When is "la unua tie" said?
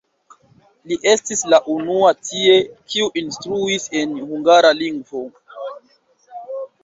1.53-2.55